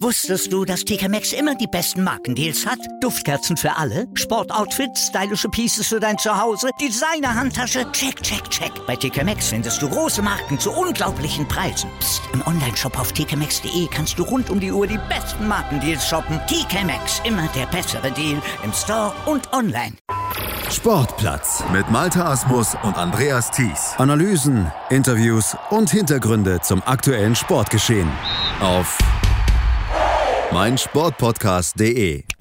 [0.00, 2.78] Wusstest du, dass TK Maxx immer die besten Markendeals hat?
[3.00, 8.70] Duftkerzen für alle, Sportoutfits, stylische Pieces für dein Zuhause, Designer-Handtasche, check, check, check.
[8.86, 11.90] Bei TK Maxx findest du große Marken zu unglaublichen Preisen.
[11.98, 12.22] Psst.
[12.32, 16.38] im Onlineshop auf tkmaxx.de kannst du rund um die Uhr die besten Markendeals shoppen.
[16.46, 19.94] TK Maxx, immer der bessere Deal im Store und online.
[20.70, 23.94] Sportplatz mit Malta Asmus und Andreas Thies.
[23.98, 28.10] Analysen, Interviews und Hintergründe zum aktuellen Sportgeschehen
[28.60, 28.98] auf
[30.52, 32.35] meinsportpodcast.de.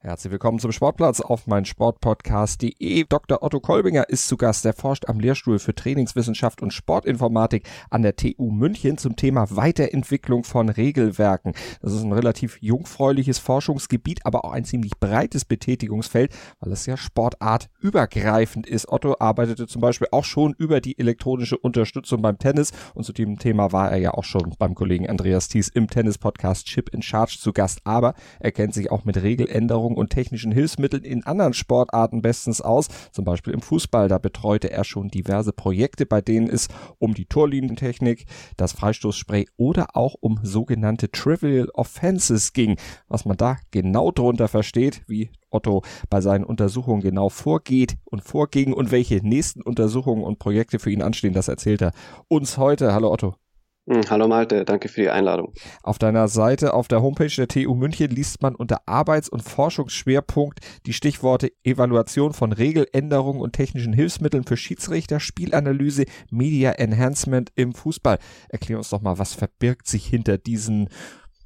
[0.00, 3.04] Herzlich willkommen zum Sportplatz auf mein Sportpodcast.de.
[3.08, 3.42] Dr.
[3.42, 4.64] Otto Kolbinger ist zu Gast.
[4.64, 10.44] Er forscht am Lehrstuhl für Trainingswissenschaft und Sportinformatik an der TU München zum Thema Weiterentwicklung
[10.44, 11.52] von Regelwerken.
[11.82, 16.96] Das ist ein relativ jungfräuliches Forschungsgebiet, aber auch ein ziemlich breites Betätigungsfeld, weil es ja
[16.96, 18.88] sportartübergreifend ist.
[18.88, 23.40] Otto arbeitete zum Beispiel auch schon über die elektronische Unterstützung beim Tennis und zu dem
[23.40, 27.38] Thema war er ja auch schon beim Kollegen Andreas Thies im Tennis-Podcast Chip in Charge
[27.40, 27.80] zu Gast.
[27.82, 32.60] Aber er kennt sich auch mit Regeländerungen Erfahrung und technischen Hilfsmitteln in anderen Sportarten bestens
[32.60, 34.08] aus, zum Beispiel im Fußball.
[34.08, 39.96] Da betreute er schon diverse Projekte, bei denen es um die Torlinientechnik, das Freistoßspray oder
[39.96, 42.76] auch um sogenannte Trivial Offenses ging.
[43.08, 48.74] Was man da genau drunter versteht, wie Otto bei seinen Untersuchungen genau vorgeht und vorging
[48.74, 51.92] und welche nächsten Untersuchungen und Projekte für ihn anstehen, das erzählt er
[52.28, 52.92] uns heute.
[52.92, 53.47] Hallo Otto.
[53.90, 55.54] Hm, hallo Malte, danke für die Einladung.
[55.82, 60.60] Auf deiner Seite auf der Homepage der TU München liest man unter Arbeits- und Forschungsschwerpunkt
[60.84, 68.18] die Stichworte Evaluation von Regeländerungen und technischen Hilfsmitteln für Schiedsrichter, Spielanalyse, Media Enhancement im Fußball.
[68.50, 70.90] Erklär uns doch mal, was verbirgt sich hinter diesen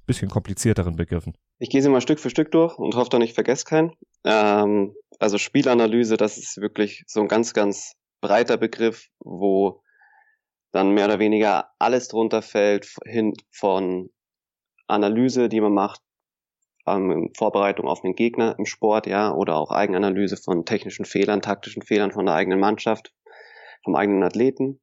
[0.07, 1.35] bisschen komplizierteren Begriffen?
[1.61, 3.93] Ich gehe sie mal Stück für Stück durch und hoffe, dass ich vergesse keinen.
[4.25, 9.81] Ähm, also Spielanalyse, das ist wirklich so ein ganz, ganz breiter Begriff, wo
[10.73, 14.11] dann mehr oder weniger alles drunter fällt, hin von
[14.87, 16.01] Analyse, die man macht,
[16.87, 21.83] ähm, Vorbereitung auf den Gegner im Sport, ja, oder auch Eigenanalyse von technischen Fehlern, taktischen
[21.83, 23.13] Fehlern von der eigenen Mannschaft,
[23.85, 24.81] vom eigenen Athleten.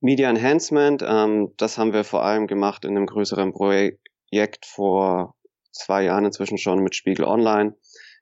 [0.00, 5.34] Media Enhancement, ähm, das haben wir vor allem gemacht in einem größeren Projekt vor
[5.72, 7.76] zwei Jahren inzwischen schon mit Spiegel Online.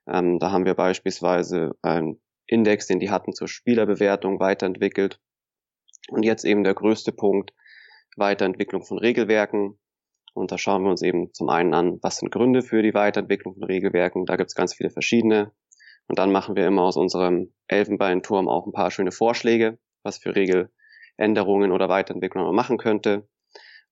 [0.07, 5.19] Ähm, da haben wir beispielsweise einen Index, den die hatten zur Spielerbewertung weiterentwickelt
[6.09, 7.53] und jetzt eben der größte Punkt,
[8.15, 9.79] Weiterentwicklung von Regelwerken.
[10.33, 13.55] Und da schauen wir uns eben zum einen an, was sind Gründe für die Weiterentwicklung
[13.55, 14.25] von Regelwerken.
[14.25, 15.51] Da gibt es ganz viele verschiedene.
[16.07, 20.35] Und dann machen wir immer aus unserem Elfenbeinturm auch ein paar schöne Vorschläge, was für
[20.35, 23.27] Regeländerungen oder Weiterentwicklungen man machen könnte.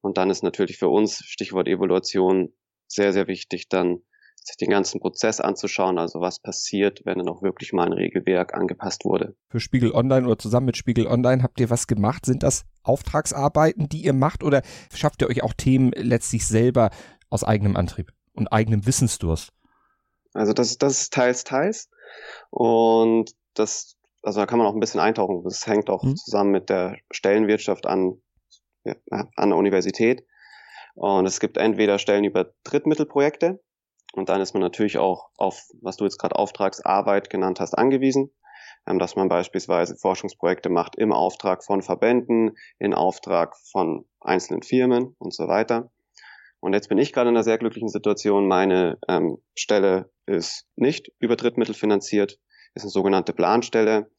[0.02, 2.54] Und dann ist natürlich für uns, Stichwort Evaluation,
[2.88, 4.04] sehr, sehr wichtig, dann
[4.48, 8.54] sich den ganzen Prozess anzuschauen, also was passiert, wenn dann auch wirklich mal ein Regelwerk
[8.54, 9.36] angepasst wurde.
[9.50, 12.26] Für Spiegel Online oder zusammen mit Spiegel Online habt ihr was gemacht?
[12.26, 14.62] Sind das Auftragsarbeiten, die ihr macht oder
[14.94, 16.92] schafft ihr euch auch Themen letztlich selber
[17.30, 19.52] aus eigenem Antrieb und eigenem Wissensdurst?
[20.34, 21.90] Also das, das ist teils, teils.
[22.52, 25.44] Und das, also da kann man auch ein bisschen eintauchen.
[25.44, 26.16] Das hängt auch mhm.
[26.16, 28.22] zusammen mit der Stellenwirtschaft an,
[28.84, 30.24] ja, an der Universität.
[30.94, 33.60] Und es gibt entweder Stellen über Drittmittelprojekte,
[34.16, 38.32] und dann ist man natürlich auch auf, was du jetzt gerade Auftragsarbeit genannt hast, angewiesen,
[38.88, 45.16] ähm, dass man beispielsweise Forschungsprojekte macht im Auftrag von Verbänden, in Auftrag von einzelnen Firmen
[45.20, 45.92] und so weiter.
[46.62, 48.48] Und jetzt bin ich gerade in einer sehr glücklichen Situation.
[48.48, 52.40] Meine ähm, Stelle ist nicht über Drittmittel finanziert,
[52.74, 54.10] ist eine sogenannte Planstelle.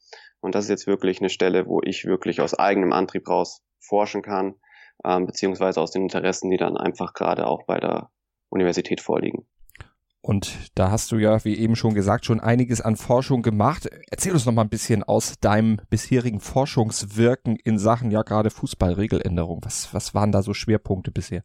[0.40, 4.20] Und das ist jetzt wirklich eine Stelle, wo ich wirklich aus eigenem Antrieb raus forschen
[4.20, 4.56] kann,
[5.04, 8.10] ähm, beziehungsweise aus den Interessen, die dann einfach gerade auch bei der
[8.50, 9.46] Universität vorliegen.
[10.26, 13.88] Und da hast du ja, wie eben schon gesagt, schon einiges an Forschung gemacht.
[14.10, 19.60] Erzähl uns noch mal ein bisschen aus deinem bisherigen Forschungswirken in Sachen ja gerade Fußballregeländerung.
[19.64, 21.44] Was, was waren da so Schwerpunkte bisher?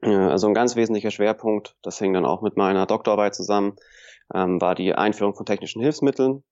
[0.00, 3.76] Also ein ganz wesentlicher Schwerpunkt, das hing dann auch mit meiner Doktorarbeit zusammen,
[4.32, 6.42] ähm, war die Einführung von technischen Hilfsmitteln.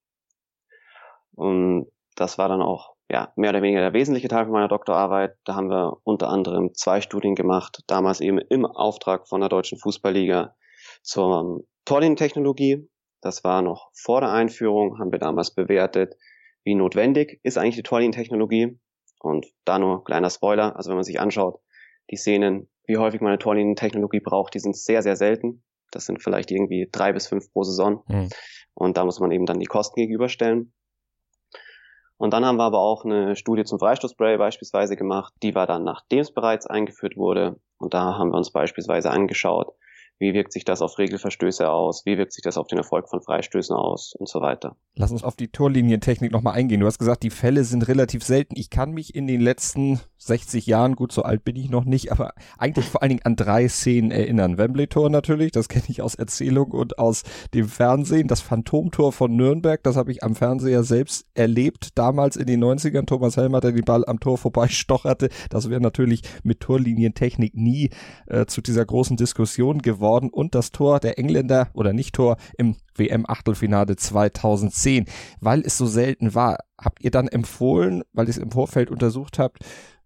[1.35, 5.39] Und das war dann auch ja, mehr oder weniger der wesentliche Teil von meiner Doktorarbeit.
[5.47, 9.79] Da haben wir unter anderem zwei Studien gemacht, damals eben im Auftrag von der Deutschen
[9.79, 10.55] Fußballliga
[11.09, 12.87] zur Torlinientechnologie.
[13.23, 16.15] Das war noch vor der Einführung, haben wir damals bewertet,
[16.65, 18.79] wie notwendig ist eigentlich die Torlinientechnologie.
[19.21, 21.61] Und da nur kleiner Spoiler, also wenn man sich anschaut,
[22.11, 25.65] die Szenen, wie häufig man eine Torlinientechnologie braucht, die sind sehr, sehr selten.
[25.91, 28.05] Das sind vielleicht irgendwie drei bis fünf pro Saison.
[28.07, 28.29] Mhm.
[28.75, 30.73] Und da muss man eben dann die Kosten gegenüberstellen.
[32.19, 35.33] Und dann haben wir aber auch eine Studie zum Freistoßspray beispielsweise gemacht.
[35.43, 37.59] Die war dann, nachdem es bereits eingeführt wurde.
[37.79, 39.75] Und da haben wir uns beispielsweise angeschaut,
[40.19, 43.21] wie wirkt sich das auf Regelverstöße aus, wie wirkt sich das auf den Erfolg von
[43.21, 44.77] Freistößen aus und so weiter.
[44.97, 46.81] Lass uns auf die Torlinientechnik nochmal eingehen.
[46.81, 48.55] Du hast gesagt, die Fälle sind relativ selten.
[48.57, 52.11] Ich kann mich in den letzten 60 Jahren, gut, so alt bin ich noch nicht,
[52.11, 54.59] aber eigentlich vor allen Dingen an drei Szenen erinnern.
[54.59, 57.23] Wembley-Tor natürlich, das kenne ich aus Erzählung und aus
[57.55, 58.27] dem Fernsehen.
[58.27, 63.07] Das Phantomtor von Nürnberg, das habe ich am Fernseher selbst erlebt, damals in den 90ern.
[63.07, 65.29] Thomas Helmer, der den Ball am Tor vorbeistocherte.
[65.51, 67.91] Das wäre natürlich mit Torlinientechnik nie
[68.27, 70.08] äh, zu dieser großen Diskussion geworden.
[70.09, 75.07] Und das Tor der Engländer oder nicht Tor im WM-Achtelfinale 2010,
[75.41, 76.59] weil es so selten war.
[76.81, 79.59] Habt ihr dann empfohlen, weil ihr es im Vorfeld untersucht habt,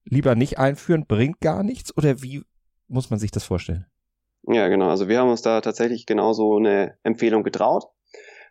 [0.05, 1.97] lieber nicht einführen, bringt gar nichts?
[1.97, 2.43] Oder wie
[2.89, 3.87] muss man sich das vorstellen?
[4.45, 4.89] Ja, genau.
[4.89, 7.85] Also wir haben uns da tatsächlich genauso eine Empfehlung getraut.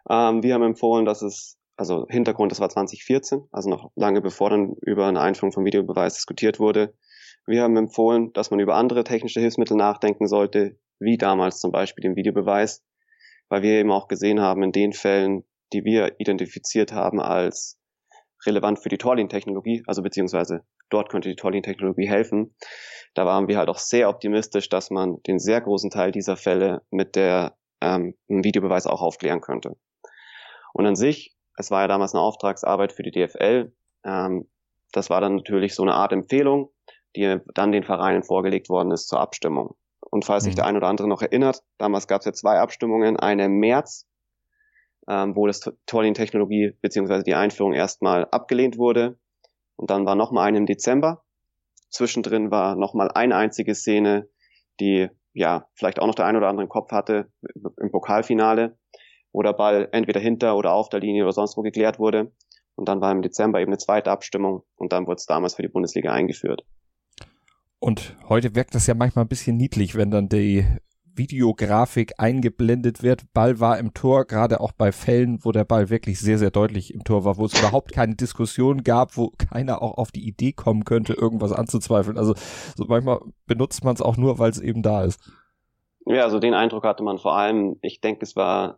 [0.10, 4.50] Ähm, wir haben empfohlen, dass es, also Hintergrund, das war 2014, also noch lange bevor
[4.50, 6.94] dann über eine Einführung von Videobeweis diskutiert wurde.
[7.46, 12.04] Wir haben empfohlen, dass man über andere technische Hilfsmittel nachdenken sollte, wie damals zum Beispiel
[12.04, 12.84] den Videobeweis,
[13.50, 15.44] weil wir eben auch gesehen haben, in den Fällen,
[15.74, 17.78] die wir identifiziert haben als
[18.46, 22.56] relevant für die Torlin-Technologie, also beziehungsweise dort könnte die Torlin-Technologie helfen.
[23.14, 26.82] Da waren wir halt auch sehr optimistisch, dass man den sehr großen Teil dieser Fälle
[26.90, 29.76] mit der ähm, Videobeweis auch aufklären könnte.
[30.74, 33.74] Und an sich, es war ja damals eine Auftragsarbeit für die DFL.
[34.06, 34.50] Ähm,
[34.92, 36.72] das war dann natürlich so eine Art Empfehlung,
[37.16, 39.76] die dann den Vereinen vorgelegt worden ist zur Abstimmung.
[40.10, 40.48] Und falls mhm.
[40.48, 43.60] sich der ein oder andere noch erinnert, damals gab es ja zwei Abstimmungen, eine im
[43.60, 44.08] März,
[45.08, 49.18] ähm, wo das Torlin-Technologie beziehungsweise die Einführung erstmal abgelehnt wurde.
[49.76, 51.24] Und dann war nochmal eine im Dezember.
[51.90, 54.30] Zwischendrin war nochmal eine einzige Szene,
[54.80, 57.32] die ja vielleicht auch noch der ein oder andere im Kopf hatte
[57.78, 58.78] im Pokalfinale,
[59.32, 62.32] wo der Ball entweder hinter oder auf der Linie oder sonst wo geklärt wurde.
[62.76, 65.62] Und dann war im Dezember eben eine zweite Abstimmung und dann wurde es damals für
[65.62, 66.64] die Bundesliga eingeführt.
[67.84, 70.64] Und heute wirkt das ja manchmal ein bisschen niedlich, wenn dann die
[71.16, 73.24] Videografik eingeblendet wird.
[73.34, 76.94] Ball war im Tor, gerade auch bei Fällen, wo der Ball wirklich sehr, sehr deutlich
[76.94, 80.52] im Tor war, wo es überhaupt keine Diskussion gab, wo keiner auch auf die Idee
[80.52, 82.20] kommen könnte, irgendwas anzuzweifeln.
[82.20, 82.36] Also
[82.76, 85.20] so manchmal benutzt man es auch nur, weil es eben da ist.
[86.06, 88.78] Ja, also den Eindruck hatte man vor allem, ich denke, es war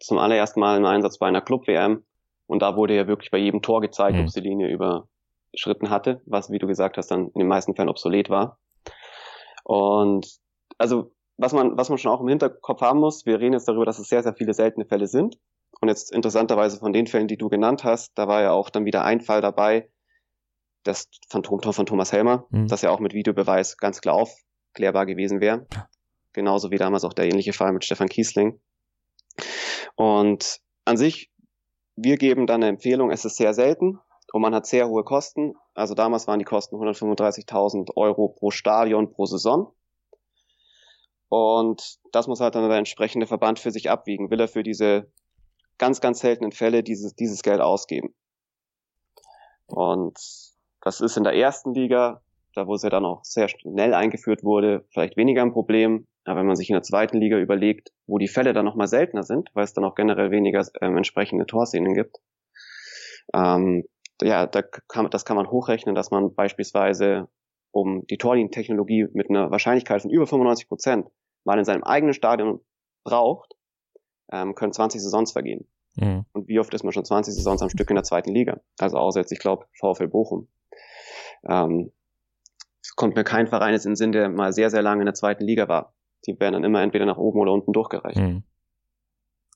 [0.00, 2.02] zum allerersten Mal im Einsatz bei einer Club-WM
[2.46, 4.22] und da wurde ja wirklich bei jedem Tor gezeigt, mhm.
[4.22, 4.70] ob es die Linie
[5.52, 8.58] überschritten hatte, was, wie du gesagt hast, dann in den meisten Fällen obsolet war.
[9.64, 10.26] Und
[10.78, 13.84] also was man, was man schon auch im Hinterkopf haben muss, wir reden jetzt darüber,
[13.84, 15.38] dass es sehr, sehr viele seltene Fälle sind.
[15.80, 18.84] Und jetzt interessanterweise von den Fällen, die du genannt hast, da war ja auch dann
[18.84, 19.88] wieder ein Fall dabei,
[20.84, 22.68] das Phantomtor von Thomas Helmer, mhm.
[22.68, 25.66] das ja auch mit Videobeweis ganz klar aufklärbar gewesen wäre.
[26.32, 28.60] Genauso wie damals auch der ähnliche Fall mit Stefan Kiesling.
[29.96, 31.30] Und an sich,
[31.96, 33.98] wir geben dann eine Empfehlung, es ist sehr selten
[34.32, 35.54] und man hat sehr hohe Kosten.
[35.74, 39.74] Also damals waren die Kosten 135.000 Euro pro Stadion pro Saison.
[41.28, 44.30] Und das muss halt dann der entsprechende Verband für sich abwiegen.
[44.30, 45.10] Will er für diese
[45.78, 48.14] ganz, ganz seltenen Fälle dieses, dieses Geld ausgeben?
[49.66, 50.18] Und
[50.80, 52.22] das ist in der ersten Liga,
[52.54, 56.06] da wo es ja dann auch sehr schnell eingeführt wurde, vielleicht weniger ein Problem.
[56.24, 59.24] Aber wenn man sich in der zweiten Liga überlegt, wo die Fälle dann nochmal seltener
[59.24, 62.18] sind, weil es dann auch generell weniger ähm, entsprechende Torszenen gibt,
[63.34, 63.84] ähm,
[64.24, 67.28] ja, da kann, das kann man hochrechnen, dass man beispielsweise
[67.70, 71.08] um die Torlinientechnologie mit einer Wahrscheinlichkeit von über 95 Prozent
[71.44, 72.60] mal in seinem eigenen Stadion
[73.04, 73.54] braucht,
[74.30, 75.66] ähm, können 20 Saisons vergehen.
[75.96, 76.24] Mhm.
[76.32, 78.60] Und wie oft ist man schon 20 Saisons am Stück in der zweiten Liga?
[78.78, 80.48] Also außer jetzt, ich glaube, VfL Bochum.
[81.48, 81.92] Ähm,
[82.96, 85.14] kommt mir kein Verein jetzt in den Sinn, der mal sehr, sehr lange in der
[85.14, 85.94] zweiten Liga war.
[86.26, 88.18] Die werden dann immer entweder nach oben oder unten durchgereicht.
[88.18, 88.44] Mhm.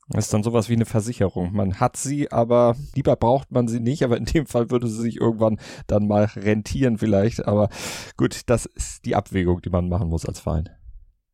[0.08, 1.52] Das ist dann sowas wie eine Versicherung.
[1.52, 4.04] Man hat sie, aber lieber braucht man sie nicht.
[4.04, 5.58] Aber in dem Fall würde sie sich irgendwann
[5.88, 7.46] dann mal rentieren vielleicht.
[7.46, 7.68] Aber
[8.16, 10.68] gut, das ist die Abwägung, die man machen muss als Verein.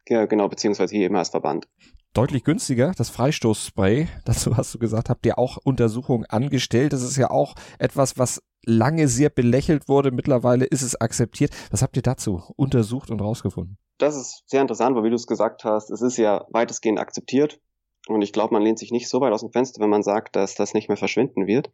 [0.08, 1.68] Ja, genau, beziehungsweise hier eben als Verband.
[2.14, 4.08] Deutlich günstiger, das Freistoßspray.
[4.24, 6.94] Dazu hast du gesagt, habt ihr auch Untersuchungen angestellt.
[6.94, 10.12] Das ist ja auch etwas, was lange sehr belächelt wurde.
[10.12, 11.52] Mittlerweile ist es akzeptiert.
[11.70, 13.76] Was habt ihr dazu untersucht und rausgefunden?
[13.98, 17.60] Das ist sehr interessant, weil wie du es gesagt hast, es ist ja weitestgehend akzeptiert.
[18.08, 20.36] Und ich glaube, man lehnt sich nicht so weit aus dem Fenster, wenn man sagt,
[20.36, 21.72] dass das nicht mehr verschwinden wird.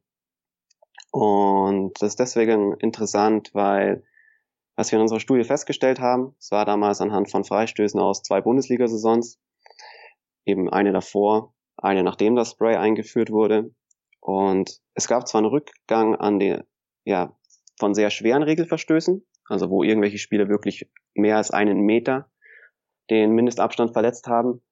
[1.11, 4.05] Und das ist deswegen interessant, weil
[4.77, 8.41] was wir in unserer Studie festgestellt haben, es war damals anhand von Freistößen aus zwei
[8.41, 9.41] Bundesliga-Saisons,
[10.45, 13.75] eben eine davor, eine nachdem das Spray eingeführt wurde.
[14.21, 16.63] Und es gab zwar einen Rückgang an den,
[17.05, 17.37] ja,
[17.79, 22.31] von sehr schweren Regelverstößen, also wo irgendwelche Spieler wirklich mehr als einen Meter
[23.11, 24.63] den Mindestabstand verletzt haben,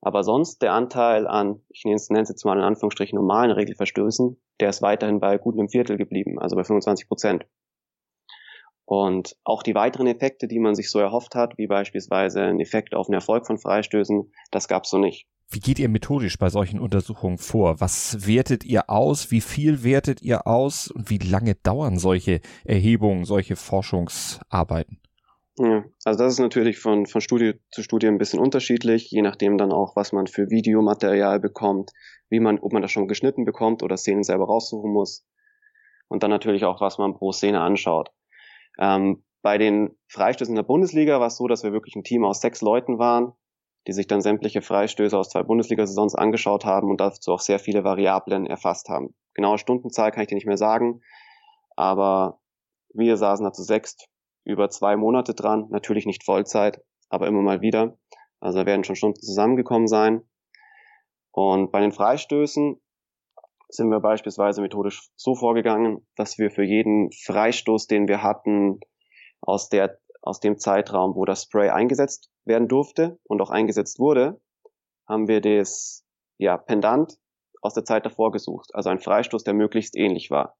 [0.00, 4.70] aber sonst der Anteil an, ich nenne es, jetzt mal in Anführungsstrichen normalen Regelverstößen, der
[4.70, 7.46] ist weiterhin bei gut einem Viertel geblieben, also bei 25 Prozent.
[8.84, 12.94] Und auch die weiteren Effekte, die man sich so erhofft hat, wie beispielsweise ein Effekt
[12.94, 15.28] auf den Erfolg von Freistößen, das gab es so nicht.
[15.52, 17.80] Wie geht ihr methodisch bei solchen Untersuchungen vor?
[17.80, 19.30] Was wertet ihr aus?
[19.30, 20.88] Wie viel wertet ihr aus?
[20.88, 24.98] Und wie lange dauern solche Erhebungen, solche Forschungsarbeiten?
[25.62, 29.58] Ja, also das ist natürlich von, von Studie zu Studie ein bisschen unterschiedlich, je nachdem
[29.58, 31.90] dann auch, was man für Videomaterial bekommt,
[32.30, 35.26] wie man, ob man das schon geschnitten bekommt oder Szenen selber raussuchen muss.
[36.08, 38.10] Und dann natürlich auch, was man pro Szene anschaut.
[38.78, 42.40] Ähm, bei den Freistößen der Bundesliga war es so, dass wir wirklich ein Team aus
[42.40, 43.34] sechs Leuten waren,
[43.86, 47.84] die sich dann sämtliche Freistöße aus zwei Bundesliga-Saisons angeschaut haben und dazu auch sehr viele
[47.84, 49.14] Variablen erfasst haben.
[49.34, 51.02] Genaue Stundenzahl kann ich dir nicht mehr sagen,
[51.76, 52.40] aber
[52.94, 54.09] wir saßen da zu sechst
[54.44, 57.98] über zwei Monate dran, natürlich nicht Vollzeit, aber immer mal wieder.
[58.40, 60.22] Also da werden schon Stunden zusammengekommen sein.
[61.32, 62.80] Und bei den Freistößen
[63.68, 68.80] sind wir beispielsweise methodisch so vorgegangen, dass wir für jeden Freistoß, den wir hatten,
[69.40, 74.40] aus der, aus dem Zeitraum, wo das Spray eingesetzt werden durfte und auch eingesetzt wurde,
[75.08, 76.04] haben wir das,
[76.38, 77.18] ja, Pendant
[77.62, 78.74] aus der Zeit davor gesucht.
[78.74, 80.56] Also ein Freistoß, der möglichst ähnlich war.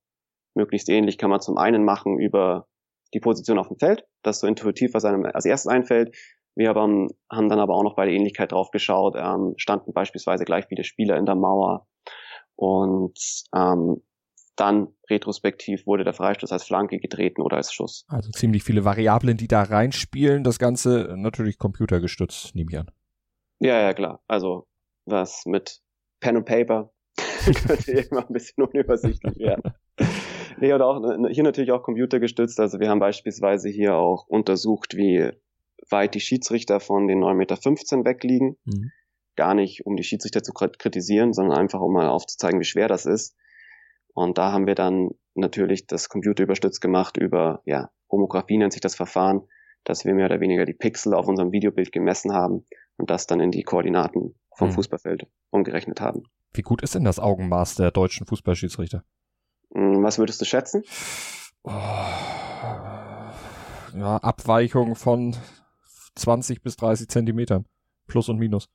[0.54, 2.66] Möglichst ähnlich kann man zum einen machen über
[3.14, 6.16] die Position auf dem Feld, das ist so intuitiv, was einem als erstes einfällt.
[6.54, 10.44] Wir haben, haben dann aber auch noch bei der Ähnlichkeit drauf geschaut, ähm, standen beispielsweise
[10.44, 11.86] gleich viele Spieler in der Mauer
[12.56, 13.18] und
[13.54, 14.02] ähm,
[14.56, 18.04] dann retrospektiv wurde der Freistoß als Flanke getreten oder als Schuss.
[18.08, 20.44] Also ziemlich viele Variablen, die da reinspielen.
[20.44, 22.90] Das Ganze natürlich computergestützt, nehme ich an.
[23.60, 24.22] Ja, ja, klar.
[24.28, 24.66] Also
[25.06, 25.80] was mit
[26.20, 26.92] Pen und Paper
[27.66, 29.72] könnte irgendwann ein bisschen unübersichtlich werden.
[30.60, 32.60] Nee, oder auch hier natürlich auch computergestützt.
[32.60, 35.30] Also wir haben beispielsweise hier auch untersucht, wie
[35.88, 38.56] weit die Schiedsrichter von den 9,15 Meter wegliegen.
[38.64, 38.92] Mhm
[39.40, 43.06] gar nicht, um die Schiedsrichter zu kritisieren, sondern einfach, um mal aufzuzeigen, wie schwer das
[43.06, 43.34] ist.
[44.12, 48.82] Und da haben wir dann natürlich das Computer überstützt gemacht über, ja, Homographie nennt sich
[48.82, 49.40] das Verfahren,
[49.84, 52.66] dass wir mehr oder weniger die Pixel auf unserem Videobild gemessen haben
[52.98, 54.74] und das dann in die Koordinaten vom hm.
[54.74, 56.24] Fußballfeld umgerechnet haben.
[56.52, 59.04] Wie gut ist denn das Augenmaß der deutschen Fußballschiedsrichter?
[59.74, 60.82] Hm, was würdest du schätzen?
[61.62, 61.70] Oh,
[63.96, 65.36] ja, Abweichung von
[66.16, 67.66] 20 bis 30 Zentimetern.
[68.06, 68.68] Plus und Minus.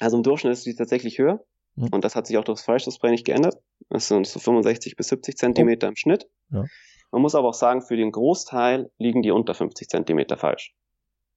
[0.00, 1.44] Also im Durchschnitt ist die tatsächlich höher.
[1.76, 1.88] Mhm.
[1.92, 3.56] Und das hat sich auch durch das Freistoßspray nicht geändert.
[3.88, 6.28] Das sind so 65 bis 70 Zentimeter im Schnitt.
[6.50, 6.64] Ja.
[7.10, 10.74] Man muss aber auch sagen, für den Großteil liegen die unter 50 Zentimeter falsch.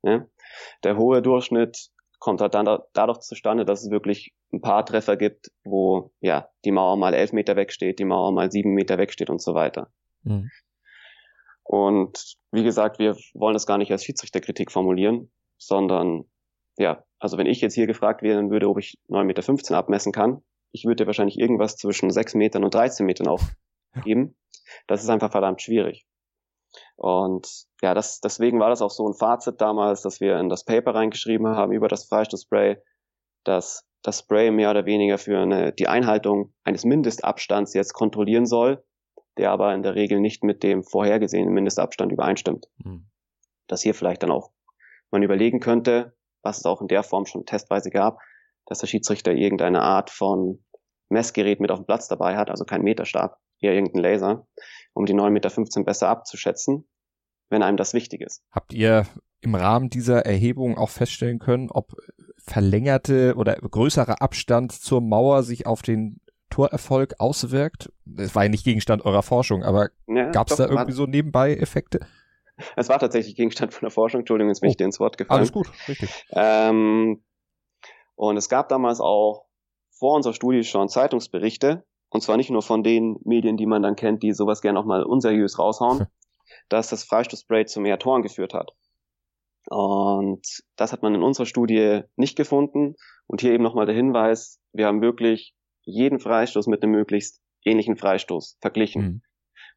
[0.03, 0.25] Ja?
[0.83, 1.89] Der hohe Durchschnitt
[2.25, 6.71] kommt halt dann dadurch zustande, dass es wirklich ein paar Treffer gibt, wo ja die
[6.71, 9.91] Mauer mal elf Meter wegsteht, die Mauer mal sieben Meter wegsteht und so weiter.
[10.23, 10.49] Mhm.
[11.61, 16.25] Und wie gesagt, wir wollen das gar nicht als Schiedsrichterkritik formulieren, sondern
[16.77, 20.41] ja, also wenn ich jetzt hier gefragt werden würde, ob ich 9,15 Meter abmessen kann,
[20.71, 24.35] ich würde wahrscheinlich irgendwas zwischen 6 Metern und 13 Metern aufgeben.
[24.87, 26.07] Das ist einfach verdammt schwierig.
[26.97, 30.63] Und ja, das, deswegen war das auch so ein Fazit damals, dass wir in das
[30.63, 32.77] Paper reingeschrieben haben über das Freistoßspray,
[33.43, 38.83] dass das Spray mehr oder weniger für eine, die Einhaltung eines Mindestabstands jetzt kontrollieren soll,
[39.37, 42.67] der aber in der Regel nicht mit dem vorhergesehenen Mindestabstand übereinstimmt.
[42.77, 43.07] Mhm.
[43.67, 44.51] Dass hier vielleicht dann auch
[45.11, 48.19] man überlegen könnte, was es auch in der Form schon testweise gab,
[48.65, 50.63] dass der Schiedsrichter irgendeine Art von
[51.09, 54.47] Messgerät mit auf dem Platz dabei hat, also kein Meterstab, eher irgendein Laser,
[54.93, 56.87] um die 9,15 Meter besser abzuschätzen,
[57.49, 58.43] wenn einem das wichtig ist.
[58.51, 59.05] Habt ihr
[59.41, 61.95] im Rahmen dieser Erhebung auch feststellen können, ob
[62.37, 66.19] verlängerte oder größerer Abstand zur Mauer sich auf den
[66.49, 67.91] Torerfolg auswirkt?
[68.05, 71.99] Das war ja nicht Gegenstand eurer Forschung, aber ja, gab es da irgendwie so Nebenbei-Effekte?
[72.75, 75.17] Es war tatsächlich Gegenstand von der Forschung, Entschuldigung, jetzt bin oh, ich dir ins Wort
[75.17, 75.39] gefallen.
[75.39, 76.25] Alles gut, richtig.
[76.31, 77.21] Ähm,
[78.15, 79.45] und es gab damals auch
[79.91, 83.97] vor unserer Studie schon Zeitungsberichte, und zwar nicht nur von den Medien, die man dann
[83.97, 86.07] kennt, die sowas gerne auch mal unseriös raushauen,
[86.69, 88.71] dass das Freistoßspray zu mehr Toren geführt hat.
[89.69, 92.95] Und das hat man in unserer Studie nicht gefunden.
[93.27, 97.97] Und hier eben nochmal der Hinweis, wir haben wirklich jeden Freistoß mit einem möglichst ähnlichen
[97.97, 99.03] Freistoß verglichen.
[99.03, 99.21] Mhm.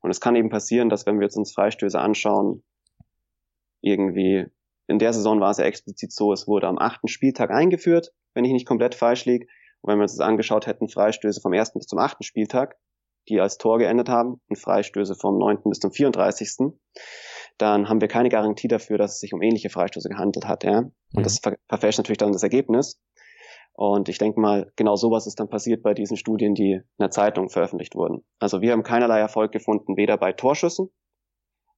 [0.00, 2.62] Und es kann eben passieren, dass wenn wir jetzt uns Freistöße anschauen,
[3.80, 4.47] irgendwie,
[4.87, 8.45] in der Saison war es ja explizit so, es wurde am achten Spieltag eingeführt, wenn
[8.45, 9.49] ich nicht komplett falsch liege.
[9.80, 12.76] Und wenn wir uns das angeschaut hätten, Freistöße vom ersten bis zum achten Spieltag,
[13.28, 16.73] die als Tor geendet haben, und Freistöße vom neunten bis zum 34.,
[17.58, 20.64] dann haben wir keine Garantie dafür, dass es sich um ähnliche Freistöße gehandelt hat.
[20.64, 20.78] Ja?
[20.78, 21.23] Und mhm.
[21.23, 23.00] das ver verfälscht natürlich dann das Ergebnis.
[23.73, 27.11] Und ich denke mal, genau sowas ist dann passiert bei diesen Studien, die in der
[27.11, 28.25] Zeitung veröffentlicht wurden.
[28.40, 30.90] Also wir haben keinerlei Erfolg gefunden, weder bei Torschüssen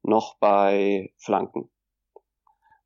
[0.03, 1.71] noch bei Flanken.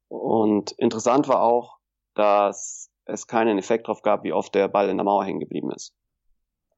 [0.09, 1.79] Und interessant war auch,
[2.15, 5.71] dass es keinen Effekt darauf gab, wie oft der Ball in der Mauer hängen geblieben
[5.71, 5.93] ist.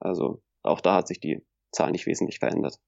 [0.00, 2.78] Also auch da hat sich die Zahl nicht wesentlich verändert.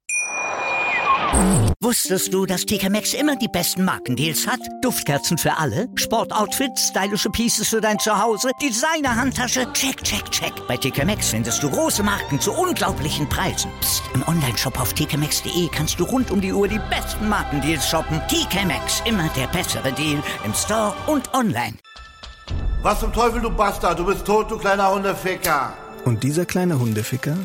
[1.80, 4.60] Wusstest du, dass TK Maxx immer die besten Markendeals hat?
[4.82, 10.52] Duftkerzen für alle, Sportoutfits, stylische Pieces für dein Zuhause, Designer-Handtasche, check, check, check.
[10.66, 13.70] Bei TK Maxx findest du große Marken zu unglaublichen Preisen.
[13.80, 14.02] Psst.
[14.14, 18.20] im Onlineshop auf tkmaxx.de kannst du rund um die Uhr die besten Markendeals shoppen.
[18.28, 21.74] TK Maxx, immer der bessere Deal im Store und online.
[22.82, 23.98] Was zum Teufel, du Bastard?
[23.98, 25.72] Du bist tot, du kleiner Hundeficker.
[26.04, 27.36] Und dieser kleine Hundeficker,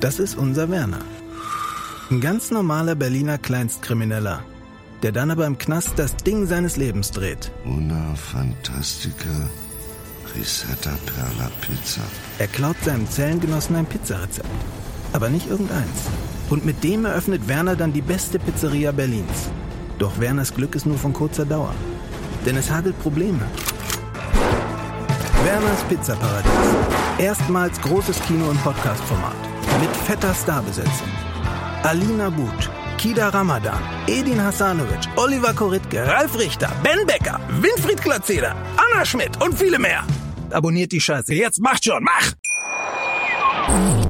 [0.00, 1.00] das ist unser Werner.
[2.10, 4.42] Ein ganz normaler Berliner Kleinstkrimineller,
[5.02, 7.50] der dann aber im Knast das Ding seines Lebens dreht.
[7.64, 9.48] Una Fantastica
[10.34, 12.00] Risetta Perla Pizza.
[12.38, 14.48] Er klaut seinem Zellengenossen ein Pizzarezept.
[15.12, 16.06] Aber nicht irgendeins.
[16.50, 19.48] Und mit dem eröffnet Werner dann die beste Pizzeria Berlins.
[19.98, 21.74] Doch Werners Glück ist nur von kurzer Dauer.
[22.46, 23.40] Denn es hagelt Probleme.
[25.44, 26.50] Werners Pizzaparadies.
[27.18, 29.36] Erstmals großes Kino- und Podcast-Format.
[29.80, 31.08] Mit fetter Starbesetzung.
[31.84, 32.68] Alina But,
[32.98, 39.54] Kida Ramadan, Edin Hasanovic, Oliver Koritke, Ralf Richter, Ben Becker, Winfried Glatzeder, Anna Schmidt und
[39.54, 40.04] viele mehr.
[40.50, 41.32] Abonniert die Scheiße.
[41.34, 42.32] Jetzt macht schon, mach!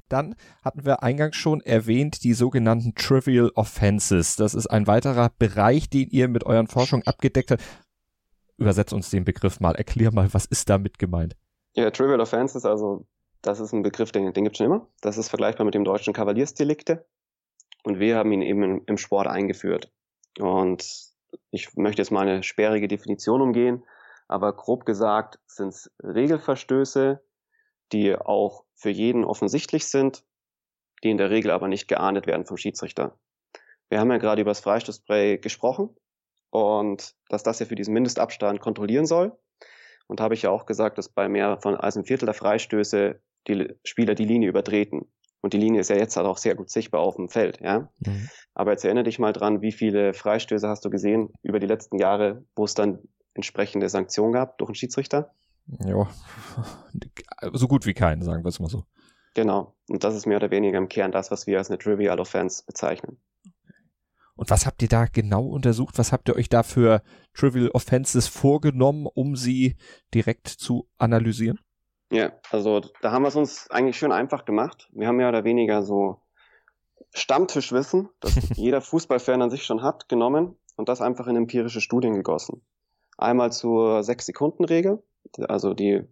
[0.08, 4.36] Dann hatten wir eingangs schon erwähnt die sogenannten Trivial Offenses.
[4.36, 7.62] Das ist ein weiterer Bereich, den ihr mit euren Forschungen abgedeckt habt.
[8.58, 9.74] Übersetzt uns den Begriff mal.
[9.76, 11.36] Erklär mal, was ist damit gemeint?
[11.74, 13.06] Ja, Trivial Offenses, also
[13.40, 14.88] das ist ein Begriff, den, den gibt es schon immer.
[15.00, 17.06] Das ist vergleichbar mit dem deutschen Kavaliersdelikte.
[17.84, 19.92] Und wir haben ihn eben im Sport eingeführt.
[20.40, 20.84] Und
[21.50, 23.84] ich möchte jetzt mal eine sperrige Definition umgehen,
[24.26, 27.22] aber grob gesagt sind es Regelverstöße,
[27.92, 30.24] die auch für jeden offensichtlich sind,
[31.04, 33.16] die in der Regel aber nicht geahndet werden vom Schiedsrichter.
[33.88, 35.96] Wir haben ja gerade über das Freistoßspray gesprochen
[36.50, 39.36] und dass das ja für diesen Mindestabstand kontrollieren soll.
[40.06, 43.20] Und habe ich ja auch gesagt, dass bei mehr von als ein Viertel der Freistöße
[43.46, 45.06] die Spieler die Linie übertreten.
[45.40, 47.90] Und die Linie ist ja jetzt halt auch sehr gut sichtbar auf dem Feld, ja.
[48.04, 48.28] Mhm.
[48.54, 51.98] Aber jetzt erinnere dich mal dran, wie viele Freistöße hast du gesehen über die letzten
[51.98, 52.98] Jahre, wo es dann
[53.34, 55.32] entsprechende Sanktionen gab durch einen Schiedsrichter?
[55.84, 56.08] Ja,
[57.52, 58.84] so gut wie keinen, sagen wir es mal so.
[59.34, 59.76] Genau.
[59.88, 62.64] Und das ist mehr oder weniger im Kern das, was wir als eine Trivial Offense
[62.66, 63.18] bezeichnen.
[64.38, 65.98] Und was habt ihr da genau untersucht?
[65.98, 67.02] Was habt ihr euch da für
[67.34, 69.74] Trivial Offenses vorgenommen, um sie
[70.14, 71.58] direkt zu analysieren?
[72.12, 74.88] Ja, also da haben wir es uns eigentlich schön einfach gemacht.
[74.92, 76.22] Wir haben mehr oder weniger so
[77.12, 82.14] Stammtischwissen, das jeder Fußballfan an sich schon hat, genommen und das einfach in empirische Studien
[82.14, 82.62] gegossen.
[83.16, 85.02] Einmal zur Sechs-Sekunden-Regel,
[85.48, 86.04] also die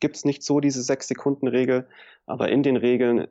[0.00, 1.88] gibt's nicht so, diese Sechs-Sekunden-Regel,
[2.26, 3.28] aber in den Regeln,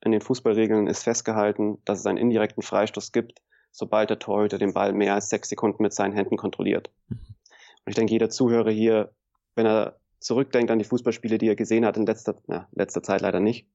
[0.00, 4.72] in den Fußballregeln ist festgehalten, dass es einen indirekten Freistoß gibt, sobald der Torhüter den
[4.72, 6.90] Ball mehr als sechs Sekunden mit seinen Händen kontrolliert.
[7.08, 7.18] Mhm.
[7.84, 9.12] Und ich denke, jeder Zuhörer hier,
[9.54, 13.22] wenn er zurückdenkt an die Fußballspiele, die er gesehen hat in letzter, na, letzter Zeit
[13.22, 13.66] leider nicht.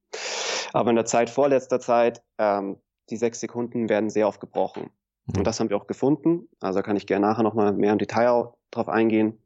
[0.74, 2.78] Aber in der Zeit vor letzter Zeit, ähm,
[3.10, 4.92] die sechs Sekunden werden sehr oft gebrochen.
[5.26, 5.40] Mhm.
[5.40, 6.48] Und das haben wir auch gefunden.
[6.60, 9.40] Also kann ich gerne nachher nochmal mehr im Detail drauf eingehen.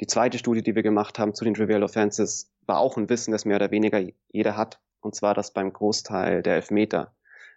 [0.00, 3.32] Die zweite Studie, die wir gemacht haben zu den Trivial Offenses, war auch ein Wissen,
[3.32, 4.80] das mehr oder weniger jeder hat.
[5.00, 7.12] Und zwar, dass beim Großteil der Elfmeter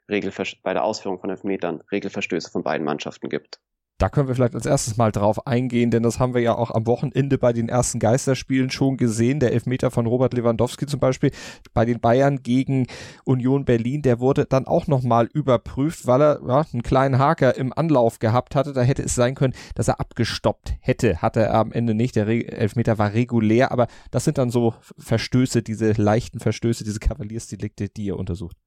[0.10, 3.60] Regelver bei der Ausführung von Elfmetern Regelverstöße von beiden Mannschaften gibt.
[3.98, 6.70] Da können wir vielleicht als erstes mal drauf eingehen, denn das haben wir ja auch
[6.72, 9.40] am Wochenende bei den ersten Geisterspielen schon gesehen.
[9.40, 11.32] Der Elfmeter von Robert Lewandowski zum Beispiel
[11.74, 12.88] bei den Bayern gegen
[13.24, 17.72] Union Berlin, der wurde dann auch nochmal überprüft, weil er ja, einen kleinen Haker im
[17.72, 18.74] Anlauf gehabt hatte.
[18.74, 21.22] Da hätte es sein können, dass er abgestoppt hätte.
[21.22, 22.18] Hatte er am Ende nicht.
[22.18, 27.88] Der Elfmeter war regulär, aber das sind dann so Verstöße, diese leichten Verstöße, diese Kavaliersdelikte,
[27.88, 28.58] die ihr untersucht.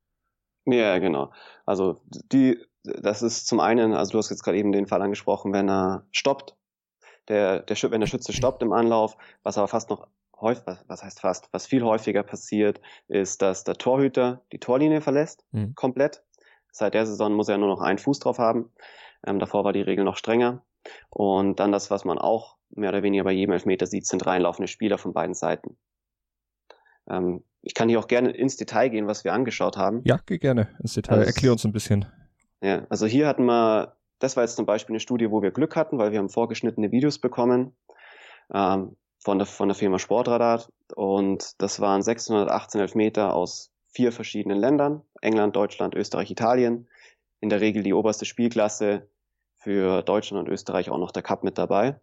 [0.66, 1.32] Ja, genau.
[1.64, 5.52] Also die das ist zum einen, also du hast jetzt gerade eben den Fall angesprochen,
[5.52, 6.56] wenn er stoppt,
[7.28, 10.08] der, der, wenn der Schütze stoppt im Anlauf, was aber fast noch
[10.40, 15.44] häufig, was heißt fast, was viel häufiger passiert, ist, dass der Torhüter die Torlinie verlässt,
[15.52, 15.74] mhm.
[15.74, 16.24] komplett.
[16.70, 18.70] Seit der Saison muss er nur noch einen Fuß drauf haben.
[19.26, 20.64] Ähm, davor war die Regel noch strenger.
[21.10, 24.68] Und dann das, was man auch mehr oder weniger bei jedem Elfmeter sieht, sind reinlaufende
[24.68, 25.76] Spieler von beiden Seiten.
[27.10, 30.00] Ähm, ich kann hier auch gerne ins Detail gehen, was wir angeschaut haben.
[30.04, 31.18] Ja, geh gerne ins Detail.
[31.18, 32.06] Also, Erklär uns ein bisschen.
[32.62, 35.76] Ja, also hier hatten wir, das war jetzt zum Beispiel eine Studie, wo wir Glück
[35.76, 37.76] hatten, weil wir haben vorgeschnittene Videos bekommen
[38.52, 40.64] ähm, von, der, von der Firma Sportradar
[40.96, 46.88] und das waren 618 Elfmeter aus vier verschiedenen Ländern, England, Deutschland, Österreich, Italien.
[47.40, 49.08] In der Regel die oberste Spielklasse,
[49.58, 52.00] für Deutschland und Österreich auch noch der Cup mit dabei.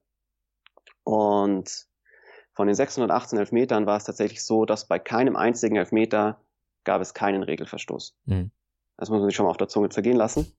[1.04, 1.88] Und
[2.56, 6.40] von den 618 Elfmetern war es tatsächlich so, dass bei keinem einzigen Elfmeter
[6.86, 8.16] gab es keinen Regelverstoß.
[8.26, 8.52] Mhm.
[8.98, 10.56] Das muss man sich schon mal auf der Zunge zergehen lassen.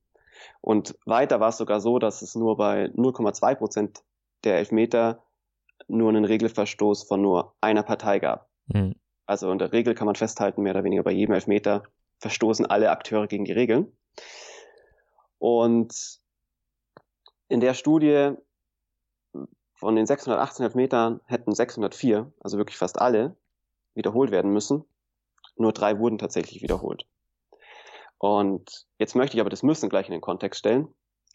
[0.60, 4.04] Und weiter war es sogar so, dass es nur bei 0,2 Prozent
[4.44, 5.24] der Elfmeter
[5.88, 8.50] nur einen Regelverstoß von nur einer Partei gab.
[8.66, 8.94] Mhm.
[9.24, 11.82] Also in der Regel kann man festhalten, mehr oder weniger bei jedem Elfmeter
[12.18, 13.90] verstoßen alle Akteure gegen die Regeln.
[15.38, 16.20] Und
[17.48, 18.34] in der Studie
[19.76, 23.36] von den 618 Metern hätten 604, also wirklich fast alle,
[23.94, 24.84] wiederholt werden müssen.
[25.56, 27.06] Nur drei wurden tatsächlich wiederholt.
[28.18, 30.88] Und jetzt möchte ich aber das Müssen gleich in den Kontext stellen.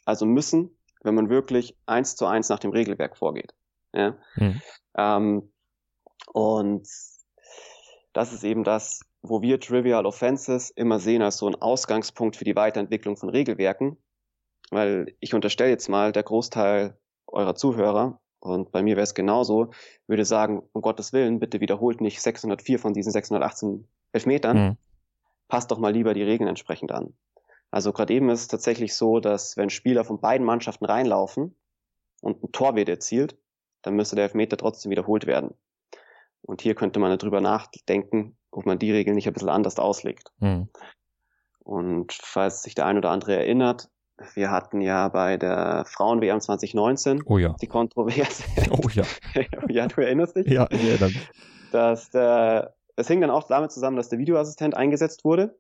[0.06, 3.54] Also müssen, wenn man wirklich eins zu eins nach dem Regelwerk vorgeht.
[3.94, 4.18] Ja?
[4.36, 4.62] Mhm.
[4.98, 5.54] Ähm,
[6.34, 6.88] und
[8.14, 12.46] das ist eben das, wo wir Trivial Offenses immer sehen als so ein Ausgangspunkt für
[12.46, 13.98] die Weiterentwicklung von Regelwerken.
[14.72, 19.70] Weil ich unterstelle jetzt mal, der Großteil eurer Zuhörer, und bei mir wäre es genauso,
[20.08, 24.58] würde sagen, um Gottes Willen, bitte wiederholt nicht 604 von diesen 618 Elfmetern.
[24.58, 24.78] Mhm.
[25.48, 27.14] Passt doch mal lieber die Regeln entsprechend an.
[27.70, 31.56] Also gerade eben ist es tatsächlich so, dass wenn Spieler von beiden Mannschaften reinlaufen
[32.22, 33.38] und ein Tor wird erzielt,
[33.84, 35.54] dann müsste der Elfmeter trotzdem wiederholt werden.
[36.42, 40.32] Und hier könnte man darüber nachdenken, ob man die Regeln nicht ein bisschen anders auslegt.
[40.40, 40.68] Mhm.
[41.60, 43.92] Und falls sich der ein oder andere erinnert,
[44.34, 47.56] wir hatten ja bei der Frauen-WM 2019 oh ja.
[47.62, 48.44] die Kontroverse.
[48.72, 49.04] Oh ja.
[49.70, 50.48] ja, du erinnerst dich?
[50.48, 51.12] Ja, ich erinnere
[51.72, 55.58] Dass der, es hing dann auch damit zusammen, dass der Videoassistent eingesetzt wurde.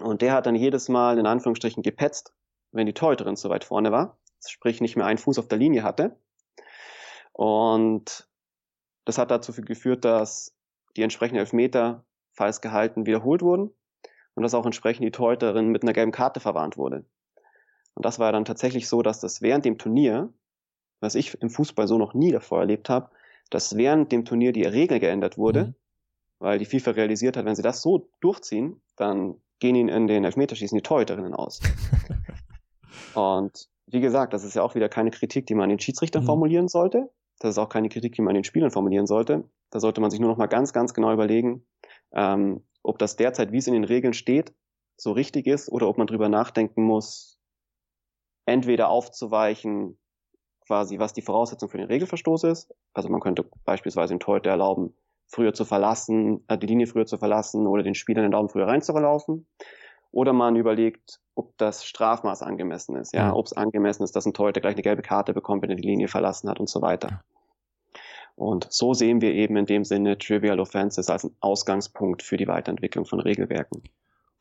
[0.00, 2.32] Und der hat dann jedes Mal in Anführungsstrichen gepetzt,
[2.72, 4.18] wenn die Torhüterin zu weit vorne war.
[4.46, 6.16] Sprich, nicht mehr einen Fuß auf der Linie hatte.
[7.32, 8.28] Und
[9.04, 10.54] das hat dazu geführt, dass
[10.96, 13.70] die entsprechenden Elfmeter falls gehalten wiederholt wurden
[14.34, 17.04] und dass auch entsprechend die Torhüterin mit einer gelben Karte verwarnt wurde.
[17.94, 20.32] Und das war dann tatsächlich so, dass das während dem Turnier,
[21.00, 23.10] was ich im Fußball so noch nie davor erlebt habe,
[23.50, 25.74] dass während dem Turnier die Regel geändert wurde, mhm.
[26.38, 30.24] weil die FIFA realisiert hat, wenn sie das so durchziehen, dann gehen ihnen in den
[30.24, 31.60] Elfmeterschießen die Torhüterinnen aus.
[33.14, 36.26] und wie gesagt, das ist ja auch wieder keine Kritik, die man den Schiedsrichtern mhm.
[36.26, 37.10] formulieren sollte.
[37.38, 39.44] Das ist auch keine Kritik, die man den Spielern formulieren sollte.
[39.70, 41.66] Da sollte man sich nur noch mal ganz, ganz genau überlegen,
[42.12, 44.52] ähm, ob das derzeit, wie es in den Regeln steht,
[44.96, 47.40] so richtig ist oder ob man drüber nachdenken muss,
[48.46, 49.98] entweder aufzuweichen,
[50.66, 52.74] quasi, was die Voraussetzung für den Regelverstoß ist.
[52.94, 54.94] Also man könnte beispielsweise den Torhüter erlauben,
[55.26, 58.48] früher zu verlassen, äh, die Linie früher zu verlassen oder den Spieler in den Daumen
[58.48, 59.46] früher reinzulaufen.
[60.10, 63.34] Oder man überlegt, ob das Strafmaß angemessen ist, ja, ja.
[63.34, 65.86] ob es angemessen ist, dass ein Torhüter gleich eine gelbe Karte bekommt, wenn er die
[65.86, 67.24] Linie verlassen hat und so weiter.
[68.36, 72.46] Und so sehen wir eben in dem Sinne Trivial Offenses als einen Ausgangspunkt für die
[72.46, 73.82] Weiterentwicklung von Regelwerken.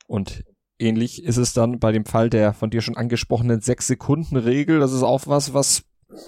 [0.07, 0.43] Und
[0.79, 4.79] ähnlich ist es dann bei dem Fall der von dir schon angesprochenen Sechs-Sekunden-Regel.
[4.79, 5.83] Das ist auch was, was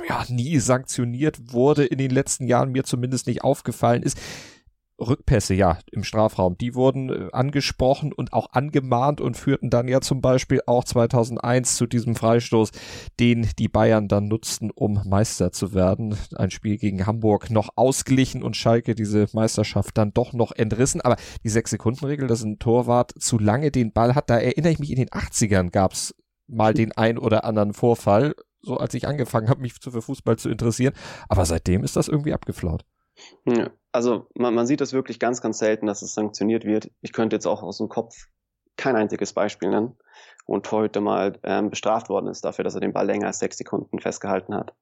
[0.08, 4.18] ja nie sanktioniert wurde in den letzten Jahren, mir zumindest nicht aufgefallen ist.
[5.00, 10.00] Rückpässe, ja, im Strafraum, die wurden äh, angesprochen und auch angemahnt und führten dann ja
[10.02, 12.72] zum Beispiel auch 2001 zu diesem Freistoß,
[13.20, 16.18] den die Bayern dann nutzten, um Meister zu werden.
[16.36, 21.02] Ein Spiel gegen Hamburg noch ausgeglichen und Schalke diese Meisterschaft dann doch noch entrissen.
[21.02, 24.92] Aber die Sechs-Sekunden-Regel, dass ein Torwart zu lange den Ball hat, da erinnere ich mich,
[24.92, 26.16] in den 80ern gab's
[26.48, 30.50] mal den ein oder anderen Vorfall, so als ich angefangen habe, mich für Fußball zu
[30.50, 30.94] interessieren.
[31.28, 32.86] Aber seitdem ist das irgendwie abgeflaut.
[33.92, 36.92] Also man, man sieht das wirklich ganz, ganz selten, dass es sanktioniert wird.
[37.02, 38.28] Ich könnte jetzt auch aus dem Kopf
[38.78, 39.98] kein einziges Beispiel nennen,
[40.48, 43.40] wo ein Torhüter mal ähm, bestraft worden ist dafür, dass er den Ball länger als
[43.40, 44.76] sechs Sekunden festgehalten hat.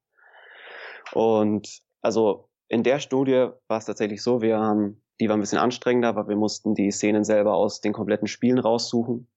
[1.14, 5.60] Und also in der Studie war es tatsächlich so, wir haben, die war ein bisschen
[5.60, 9.28] anstrengender, aber wir mussten die Szenen selber aus den kompletten Spielen raussuchen.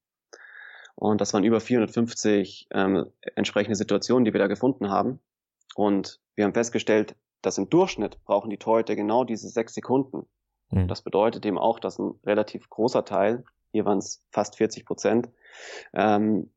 [0.94, 5.20] Und das waren über 450 ähm, entsprechende Situationen, die wir da gefunden haben.
[5.74, 10.26] Und wir haben festgestellt, dass im Durchschnitt brauchen die Torhüter genau diese sechs Sekunden.
[10.70, 10.88] Mhm.
[10.88, 15.28] Das bedeutet eben auch, dass ein relativ großer Teil, hier waren es fast 40 Prozent,
[15.92, 16.50] ähm,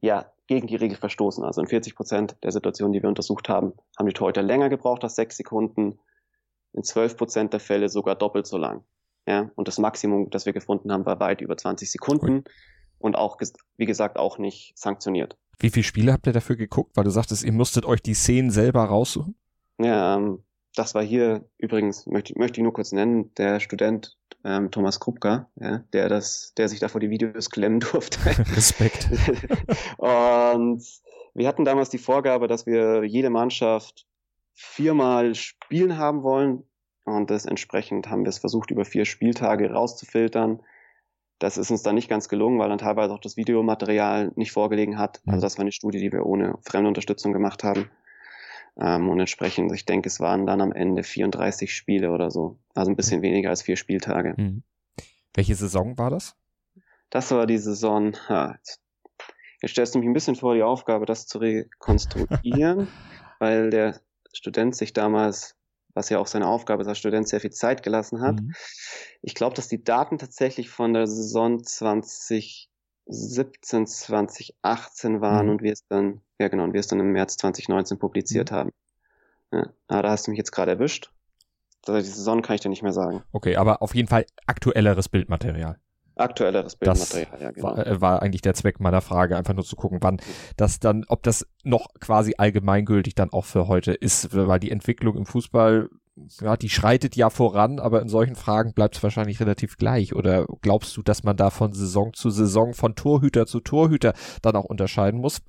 [0.00, 1.44] ja, gegen die Regel verstoßen.
[1.44, 5.04] Also in 40 Prozent der Situationen, die wir untersucht haben, haben die Torhüter länger gebraucht
[5.04, 5.98] als sechs Sekunden.
[6.72, 8.84] In 12 Prozent der Fälle sogar doppelt so lang.
[9.26, 12.44] Ja, und das Maximum, das wir gefunden haben, war weit über 20 Sekunden Ui.
[12.98, 13.36] und auch,
[13.76, 15.36] wie gesagt, auch nicht sanktioniert.
[15.58, 16.96] Wie viele Spiele habt ihr dafür geguckt?
[16.96, 19.36] Weil du sagtest, ihr musstet euch die Szenen selber raussuchen?
[19.78, 20.42] Ja, ähm,
[20.74, 25.48] das war hier übrigens, möchte, möchte ich nur kurz nennen, der Student ähm, Thomas Krupka,
[25.56, 28.18] ja, der das, der sich da vor die Videos klemmen durfte.
[28.54, 29.08] Respekt.
[29.98, 30.84] und
[31.34, 34.06] wir hatten damals die Vorgabe, dass wir jede Mannschaft
[34.54, 36.64] viermal spielen haben wollen.
[37.04, 40.60] Und das entsprechend haben wir es versucht, über vier Spieltage rauszufiltern.
[41.38, 44.98] Das ist uns dann nicht ganz gelungen, weil dann teilweise auch das Videomaterial nicht vorgelegen
[44.98, 45.22] hat.
[45.26, 47.88] Also das war eine Studie, die wir ohne fremde Unterstützung gemacht haben.
[48.80, 52.58] Ähm, und entsprechend, ich denke, es waren dann am Ende 34 Spiele oder so.
[52.74, 54.34] Also ein bisschen weniger als vier Spieltage.
[54.36, 54.62] Mhm.
[55.34, 56.36] Welche Saison war das?
[57.10, 58.80] Das war die Saison, ha, jetzt,
[59.62, 62.88] jetzt stellst du mich ein bisschen vor die Aufgabe, das zu rekonstruieren,
[63.38, 64.00] weil der
[64.32, 65.56] Student sich damals,
[65.94, 68.40] was ja auch seine Aufgabe ist als Student, sehr viel Zeit gelassen hat.
[68.40, 68.52] Mhm.
[69.22, 72.67] Ich glaube, dass die Daten tatsächlich von der Saison 20
[73.08, 75.52] 2017, 2018 waren mhm.
[75.52, 78.54] und wir es dann, ja genau, und wir es dann im März 2019 publiziert mhm.
[78.54, 78.72] haben.
[79.52, 81.10] Ja, aber da hast du mich jetzt gerade erwischt.
[81.86, 83.22] Die Saison kann ich dir nicht mehr sagen.
[83.32, 85.78] Okay, aber auf jeden Fall aktuelleres Bildmaterial.
[86.16, 87.68] Aktuelleres Bildmaterial, ja, genau.
[87.68, 90.20] War, äh, war, eigentlich der Zweck meiner Frage, einfach nur zu gucken, wann
[90.56, 95.16] das dann, ob das noch quasi allgemeingültig dann auch für heute ist, weil die Entwicklung
[95.16, 95.88] im Fußball,
[96.40, 100.14] ja, die schreitet ja voran, aber in solchen Fragen bleibt es wahrscheinlich relativ gleich.
[100.14, 104.56] Oder glaubst du, dass man da von Saison zu Saison, von Torhüter zu Torhüter dann
[104.56, 105.40] auch unterscheiden muss?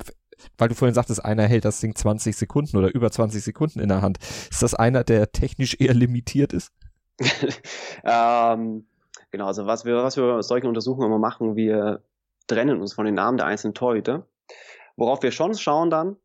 [0.58, 3.89] weil du vorhin sagtest, einer hält das Ding 20 Sekunden oder über 20 Sekunden in
[3.89, 4.19] der Hand.
[4.49, 6.71] Ist das einer, der technisch eher limitiert ist?
[8.05, 8.86] ähm,
[9.32, 12.03] Genau, also was wir, was wir aus solchen Untersuchungen immer machen, wir
[12.47, 14.25] trennen uns von den Namen der einzelnen Torhüter.
[14.95, 16.17] Worauf wir schon schauen dann,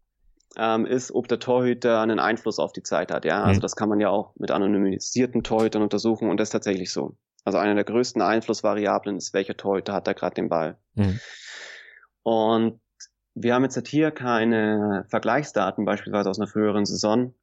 [0.57, 3.25] ähm, ist, ob der Torhüter einen Einfluss auf die Zeit hat.
[3.25, 3.63] Ja, also mhm.
[3.63, 7.17] das kann man ja auch mit anonymisierten Torhütern untersuchen und das ist tatsächlich so.
[7.45, 10.79] Also einer der größten Einflussvariablen ist, welcher Torhüter hat da gerade den Ball.
[10.95, 11.21] Mhm.
[12.23, 12.81] Und
[13.35, 17.35] wir haben jetzt hier keine Vergleichsdaten, beispielsweise aus einer früheren Saison.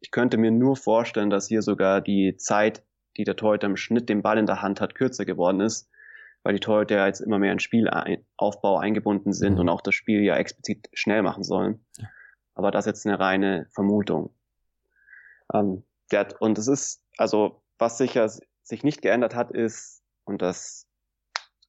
[0.00, 2.84] Ich könnte mir nur vorstellen, dass hier sogar die Zeit
[3.18, 5.90] die der Torhüter im Schnitt den Ball in der Hand hat, kürzer geworden ist,
[6.44, 9.60] weil die Torhüter jetzt immer mehr in Spielaufbau eingebunden sind mhm.
[9.60, 11.84] und auch das Spiel ja explizit schnell machen sollen.
[12.58, 14.34] Aber das ist jetzt eine reine Vermutung.
[15.54, 18.28] Ähm, der, und es ist, also was sicher
[18.64, 20.88] sich nicht geändert hat, ist, und das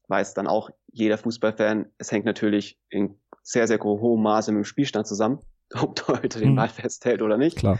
[0.07, 4.65] weiß dann auch jeder Fußballfan, es hängt natürlich in sehr, sehr hohem Maße mit dem
[4.65, 5.39] Spielstand zusammen,
[5.79, 6.55] ob Torhüter den mhm.
[6.55, 7.59] Ball festhält oder nicht.
[7.59, 7.79] Klar.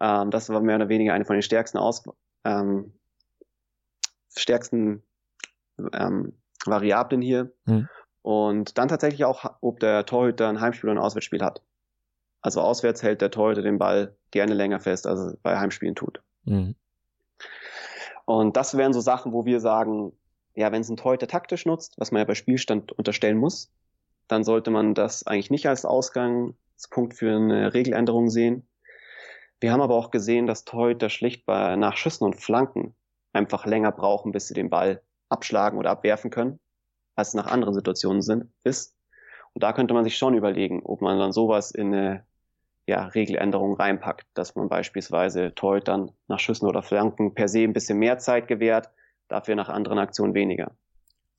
[0.00, 2.04] Ähm, das war mehr oder weniger eine von den stärksten Aus
[2.44, 2.92] ähm,
[4.36, 5.02] stärksten
[5.92, 7.52] ähm, Variablen hier.
[7.64, 7.88] Mhm.
[8.22, 11.65] Und dann tatsächlich auch, ob der Torhüter ein Heimspiel oder ein Auswärtsspiel hat.
[12.46, 16.22] Also auswärts hält der Torhüter den Ball gerne länger fest, als er bei Heimspielen tut.
[16.44, 16.76] Mhm.
[18.24, 20.12] Und das wären so Sachen, wo wir sagen,
[20.54, 23.72] ja, wenn es ein Torhüter taktisch nutzt, was man ja bei Spielstand unterstellen muss,
[24.28, 28.68] dann sollte man das eigentlich nicht als Ausgangspunkt für eine Regeländerung sehen.
[29.58, 32.94] Wir haben aber auch gesehen, dass Torhüter schlicht bei Nachschüssen und Flanken
[33.32, 36.60] einfach länger brauchen, bis sie den Ball abschlagen oder abwerfen können,
[37.16, 38.94] als es nach anderen Situationen sind, ist.
[39.52, 42.24] Und da könnte man sich schon überlegen, ob man dann sowas in eine
[42.86, 47.98] ja, Regeländerung reinpackt, dass man beispielsweise Torhütern nach Schüssen oder Flanken per se ein bisschen
[47.98, 48.90] mehr Zeit gewährt,
[49.28, 50.70] dafür nach anderen Aktionen weniger.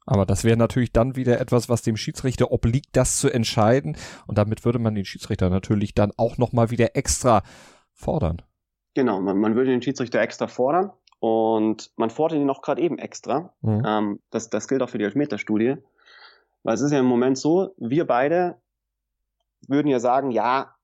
[0.06, 3.98] Aber das wäre natürlich dann wieder etwas, was dem Schiedsrichter obliegt, das zu entscheiden.
[4.26, 7.44] Und damit würde man den Schiedsrichter natürlich dann auch nochmal wieder extra
[7.94, 8.42] fordern.
[8.94, 10.92] Genau, man, man würde den Schiedsrichter extra fordern.
[11.20, 13.54] Und man fordert ihn noch gerade eben extra.
[13.62, 13.84] Mhm.
[13.86, 15.76] Ähm, das, das gilt auch für die Elfmeterstudie.
[16.64, 18.62] Weil es ist ja im Moment so, wir beide
[19.68, 20.77] würden ja sagen, ja,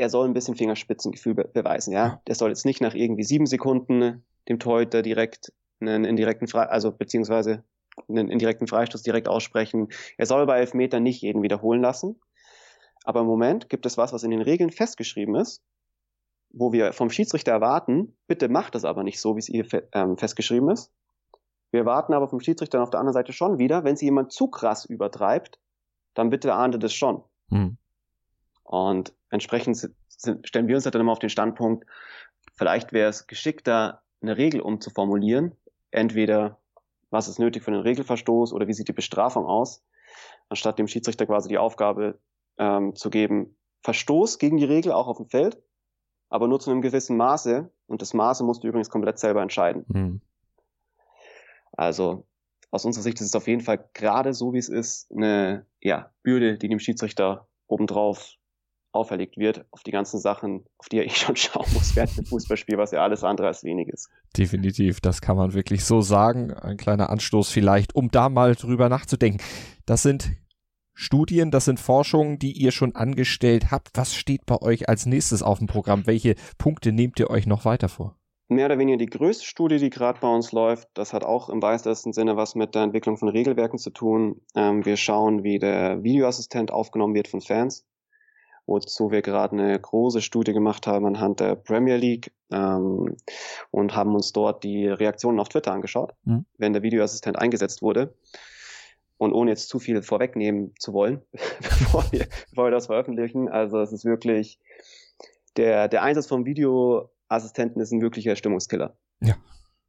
[0.00, 2.20] er soll ein bisschen Fingerspitzengefühl be beweisen, ja.
[2.26, 6.90] Der soll jetzt nicht nach irgendwie sieben Sekunden dem Torhüter direkt einen indirekten Fre also
[6.90, 7.64] beziehungsweise
[8.08, 9.88] einen indirekten Freistoß direkt aussprechen.
[10.16, 12.20] Er soll bei Elfmetern nicht jeden wiederholen lassen.
[13.04, 15.62] Aber im Moment gibt es was, was in den Regeln festgeschrieben ist
[16.52, 20.16] wo wir vom Schiedsrichter erwarten, bitte macht das aber nicht so, wie es hier ähm,
[20.16, 20.92] festgeschrieben ist.
[21.70, 24.48] Wir erwarten aber vom Schiedsrichter auf der anderen Seite schon wieder, wenn sie jemand zu
[24.48, 25.60] krass übertreibt,
[26.14, 27.22] dann bitte ahndet es schon.
[27.50, 27.76] Hm.
[28.70, 31.86] Und entsprechend sind, stellen wir uns dann immer auf den Standpunkt,
[32.54, 35.56] vielleicht wäre es geschickter, eine Regel umzuformulieren.
[35.90, 36.58] Entweder,
[37.10, 39.82] was ist nötig für einen Regelverstoß oder wie sieht die Bestrafung aus,
[40.48, 42.18] anstatt dem Schiedsrichter quasi die Aufgabe
[42.58, 45.60] ähm, zu geben, Verstoß gegen die Regel auch auf dem Feld
[46.30, 47.70] aber nur zu einem gewissen Maße.
[47.86, 49.84] Und das Maße musst du übrigens komplett selber entscheiden.
[49.88, 50.20] Mhm.
[51.72, 52.24] Also
[52.70, 56.12] aus unserer Sicht ist es auf jeden Fall gerade so, wie es ist, eine ja,
[56.22, 58.34] Bürde, die dem Schiedsrichter obendrauf
[58.92, 62.26] auferlegt wird, auf die ganzen Sachen, auf die er eh schon schauen muss während dem
[62.26, 64.08] Fußballspiel, was ja alles andere als wenig ist.
[64.36, 66.52] Definitiv, das kann man wirklich so sagen.
[66.52, 69.42] Ein kleiner Anstoß vielleicht, um da mal drüber nachzudenken.
[69.86, 70.32] Das sind
[70.94, 73.88] Studien, das sind Forschungen, die ihr schon angestellt habt.
[73.94, 76.06] Was steht bei euch als nächstes auf dem Programm?
[76.06, 78.16] Welche Punkte nehmt ihr euch noch weiter vor?
[78.48, 81.62] Mehr oder weniger die größte Studie, die gerade bei uns läuft, das hat auch im
[81.62, 84.40] weitesten Sinne was mit der Entwicklung von Regelwerken zu tun.
[84.56, 87.86] Ähm, wir schauen, wie der Videoassistent aufgenommen wird von Fans,
[88.66, 93.16] wozu wir gerade eine große Studie gemacht haben anhand der Premier League ähm,
[93.70, 96.44] und haben uns dort die Reaktionen auf Twitter angeschaut, mhm.
[96.58, 98.14] wenn der Videoassistent eingesetzt wurde.
[99.18, 101.20] Und ohne jetzt zu viel vorwegnehmen zu wollen,
[101.60, 104.58] bevor, wir, bevor wir das veröffentlichen, also es ist wirklich,
[105.56, 108.96] der, der Einsatz vom Videoassistenten ist ein wirklicher Stimmungskiller.
[109.20, 109.36] Ja.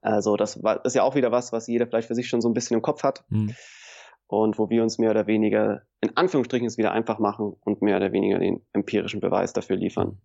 [0.01, 2.49] Also das war, ist ja auch wieder was, was jeder vielleicht für sich schon so
[2.49, 3.23] ein bisschen im Kopf hat.
[3.29, 3.55] Mhm.
[4.31, 7.97] Und wo wir uns mehr oder weniger, in Anführungsstrichen, es wieder einfach machen und mehr
[7.97, 10.21] oder weniger den empirischen Beweis dafür liefern.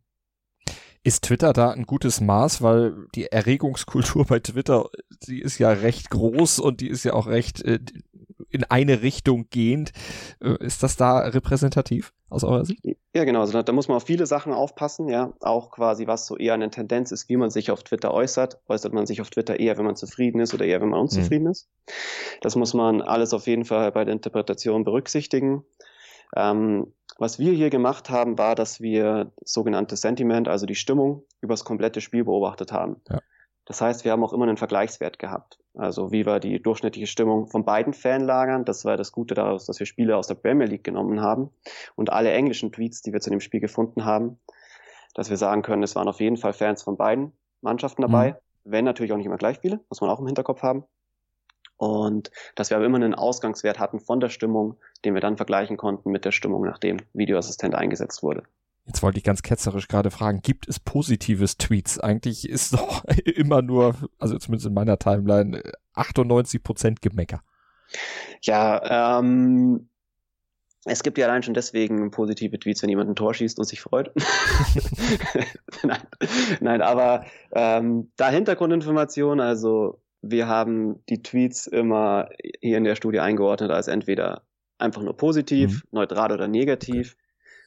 [1.06, 4.90] Ist Twitter da ein gutes Maß, weil die Erregungskultur bei Twitter,
[5.28, 7.78] die ist ja recht groß und die ist ja auch recht äh,
[8.50, 9.92] in eine Richtung gehend.
[10.40, 12.82] Äh, ist das da repräsentativ aus eurer Sicht?
[13.14, 13.38] Ja, genau.
[13.38, 15.32] Also da, da, muss man auf viele Sachen aufpassen, ja.
[15.38, 18.58] Auch quasi, was so eher eine Tendenz ist, wie man sich auf Twitter äußert.
[18.66, 21.44] Äußert man sich auf Twitter eher, wenn man zufrieden ist oder eher, wenn man unzufrieden
[21.44, 21.52] mhm.
[21.52, 21.68] ist.
[22.40, 25.62] Das muss man alles auf jeden Fall bei der Interpretation berücksichtigen.
[26.34, 31.64] Ähm, was wir hier gemacht haben, war, dass wir sogenannte Sentiment, also die Stimmung, übers
[31.64, 33.00] komplette Spiel beobachtet haben.
[33.08, 33.20] Ja.
[33.66, 35.58] Das heißt, wir haben auch immer einen Vergleichswert gehabt.
[35.74, 38.64] Also wie war die durchschnittliche Stimmung von beiden Fanlagern?
[38.64, 41.50] Das war das Gute daraus, dass wir Spiele aus der Premier League genommen haben
[41.96, 44.38] und alle englischen Tweets, die wir zu dem Spiel gefunden haben,
[45.14, 48.32] dass wir sagen können, es waren auf jeden Fall Fans von beiden Mannschaften dabei.
[48.32, 48.36] Mhm.
[48.64, 50.84] Wenn natürlich auch nicht immer gleich viele, muss man auch im Hinterkopf haben.
[51.76, 55.76] Und dass wir aber immer einen Ausgangswert hatten von der Stimmung, den wir dann vergleichen
[55.76, 58.44] konnten mit der Stimmung, nachdem Videoassistent eingesetzt wurde.
[58.86, 61.98] Jetzt wollte ich ganz ketzerisch gerade fragen, gibt es positives Tweets?
[61.98, 65.62] Eigentlich ist doch immer nur, also zumindest in meiner Timeline,
[65.94, 67.42] 98 Prozent Gemecker.
[68.42, 69.88] Ja, ähm,
[70.84, 73.80] es gibt ja allein schon deswegen positive Tweets, wenn jemand ein Tor schießt und sich
[73.80, 74.12] freut.
[75.82, 76.02] nein,
[76.60, 82.28] nein, aber ähm, da Hintergrundinformation, also wir haben die Tweets immer
[82.60, 84.42] hier in der Studie eingeordnet als entweder
[84.78, 85.88] einfach nur positiv, mhm.
[85.92, 87.12] neutral oder negativ.
[87.12, 87.22] Okay.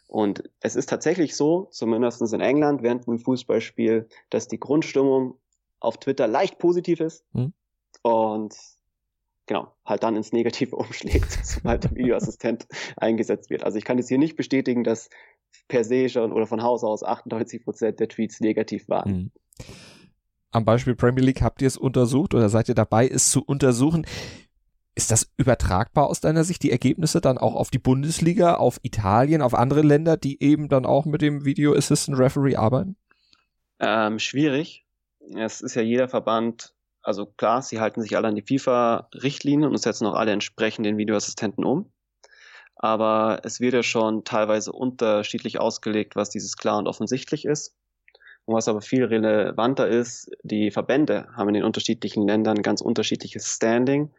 [0.07, 5.37] Und es ist tatsächlich so, zumindest in England während einem Fußballspiel, dass die Grundstimmung
[5.79, 7.53] auf Twitter leicht positiv ist mhm.
[8.01, 8.55] und
[9.45, 12.67] genau, halt dann ins Negative umschlägt, sobald der Videoassistent
[12.97, 13.63] eingesetzt wird.
[13.63, 15.09] Also ich kann jetzt hier nicht bestätigen, dass
[15.67, 19.11] per se schon oder von Haus aus 98 Prozent der Tweets negativ waren.
[19.11, 19.31] Mhm.
[20.51, 24.07] Am Beispiel Premier League habt ihr es untersucht oder seid ihr dabei, es zu untersuchen?
[24.95, 29.41] Ist das übertragbar aus deiner Sicht, die Ergebnisse dann auch auf die Bundesliga, auf Italien,
[29.41, 32.97] auf andere Länder, die eben dann auch mit dem Video Assistant Referee arbeiten?
[33.79, 34.85] Ähm, schwierig.
[35.35, 39.77] Es ist ja jeder Verband, also klar, sie halten sich alle an die FIFA-Richtlinien und
[39.77, 41.91] setzen auch alle entsprechend den Videoassistenten um.
[42.75, 47.75] Aber es wird ja schon teilweise unterschiedlich ausgelegt, was dieses klar und offensichtlich ist.
[48.49, 53.45] Und was aber viel relevanter ist, die Verbände haben in den unterschiedlichen Ländern ganz unterschiedliches
[53.45, 54.09] Standing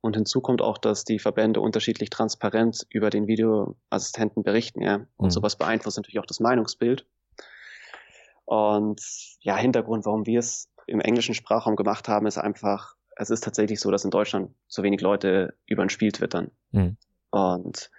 [0.00, 5.04] und hinzu kommt auch, dass die Verbände unterschiedlich transparent über den Videoassistenten berichten, ja.
[5.16, 5.30] Und mhm.
[5.30, 7.08] sowas beeinflusst natürlich auch das Meinungsbild.
[8.44, 9.02] Und
[9.40, 13.80] ja, Hintergrund, warum wir es im englischen Sprachraum gemacht haben, ist einfach, es ist tatsächlich
[13.80, 16.52] so, dass in Deutschland so wenig Leute über ein Spiel twittern.
[16.70, 16.98] Mhm.
[17.30, 17.90] Und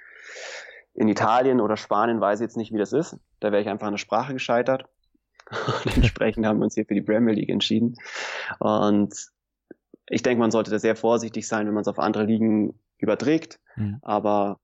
[0.93, 3.17] in Italien oder Spanien weiß ich jetzt nicht, wie das ist.
[3.41, 4.85] Da wäre ich einfach an der Sprache gescheitert.
[5.85, 7.95] Und entsprechend haben wir uns hier für die Premier League entschieden.
[8.59, 9.13] Und
[10.07, 13.59] ich denke, man sollte da sehr vorsichtig sein, wenn man es auf andere Ligen überträgt.
[13.75, 13.99] Mhm.
[14.01, 14.59] Aber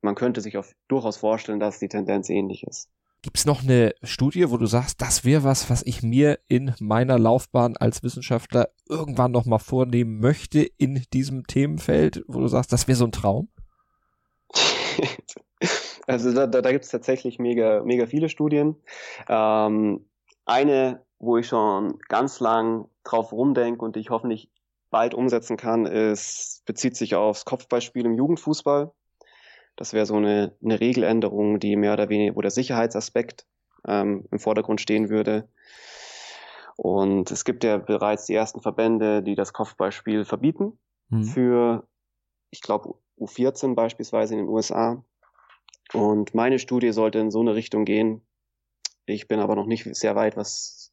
[0.00, 2.88] man könnte sich auf, durchaus vorstellen, dass die Tendenz ähnlich ist.
[3.22, 6.74] Gibt es noch eine Studie, wo du sagst, das wäre was, was ich mir in
[6.80, 12.72] meiner Laufbahn als Wissenschaftler irgendwann noch mal vornehmen möchte in diesem Themenfeld, wo du sagst,
[12.72, 13.48] das wäre so ein Traum?
[16.06, 18.76] also da, da, da gibt es tatsächlich mega, mega viele Studien.
[19.28, 20.04] Ähm,
[20.44, 24.50] eine wo ich schon ganz lang drauf rumdenke und ich hoffentlich
[24.90, 28.92] bald umsetzen kann, ist, bezieht sich aufs Kopfballspiel im Jugendfußball.
[29.76, 33.46] Das wäre so eine, eine Regeländerung, die mehr oder weniger, wo der Sicherheitsaspekt
[33.86, 35.48] ähm, im Vordergrund stehen würde.
[36.76, 40.78] Und es gibt ja bereits die ersten Verbände, die das Kopfballspiel verbieten.
[41.08, 41.24] Mhm.
[41.24, 41.88] Für,
[42.50, 45.04] ich glaube, U14 beispielsweise in den USA.
[45.92, 48.22] Und meine Studie sollte in so eine Richtung gehen.
[49.06, 50.92] Ich bin aber noch nicht sehr weit, was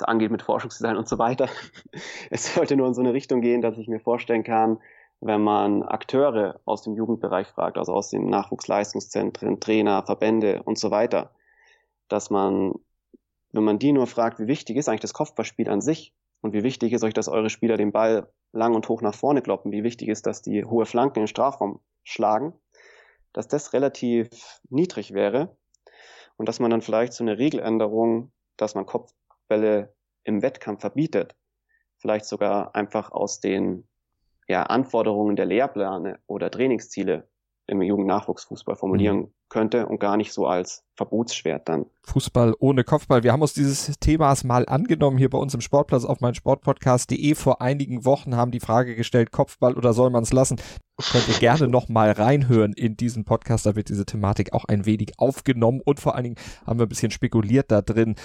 [0.00, 1.48] angeht mit Forschungsdesign und so weiter.
[2.30, 4.78] Es sollte nur in so eine Richtung gehen, dass ich mir vorstellen kann,
[5.20, 10.90] wenn man Akteure aus dem Jugendbereich fragt, also aus den Nachwuchsleistungszentren, Trainer, Verbände und so
[10.90, 11.34] weiter,
[12.06, 12.74] dass man,
[13.52, 16.62] wenn man die nur fragt, wie wichtig ist eigentlich das Kopfballspiel an sich und wie
[16.62, 19.82] wichtig ist euch, dass eure Spieler den Ball lang und hoch nach vorne kloppen, wie
[19.82, 22.52] wichtig ist, dass die hohe Flanken den Strafraum schlagen,
[23.32, 24.28] dass das relativ
[24.68, 25.56] niedrig wäre
[26.36, 29.12] und dass man dann vielleicht so eine Regeländerung, dass man Kopf,
[29.48, 31.36] Bälle im Wettkampf verbietet,
[31.98, 33.88] vielleicht sogar einfach aus den
[34.46, 37.28] ja, Anforderungen der Lehrpläne oder Trainingsziele
[37.68, 39.32] im Jugendnachwuchsfußball formulieren mhm.
[39.48, 41.86] könnte und gar nicht so als Verbotsschwert dann.
[42.04, 43.22] Fußball ohne Kopfball.
[43.22, 47.34] Wir haben uns dieses Themas mal angenommen hier bei uns im Sportplatz auf meinsportpodcast.de.
[47.34, 50.60] Vor einigen Wochen haben die Frage gestellt, Kopfball oder soll man es lassen?
[51.12, 53.66] Könnt ihr gerne noch mal reinhören in diesen Podcast.
[53.66, 56.36] Da wird diese Thematik auch ein wenig aufgenommen und vor allen Dingen
[56.66, 58.16] haben wir ein bisschen spekuliert da drin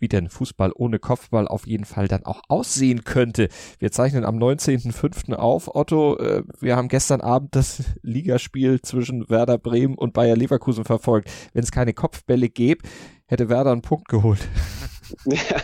[0.00, 3.48] wie denn Fußball ohne Kopfball auf jeden Fall dann auch aussehen könnte.
[3.78, 5.34] Wir zeichnen am 19.05.
[5.34, 5.74] auf.
[5.74, 11.30] Otto, äh, wir haben gestern Abend das Ligaspiel zwischen Werder Bremen und Bayer Leverkusen verfolgt.
[11.52, 12.86] Wenn es keine Kopfbälle gäbe,
[13.26, 14.40] hätte Werder einen Punkt geholt.
[15.26, 15.56] Ja.